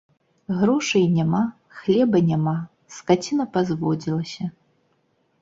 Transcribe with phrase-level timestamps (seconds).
[0.61, 1.41] Грошай няма,
[1.81, 2.55] хлеба няма,
[2.97, 4.51] скаціна пазводзілася.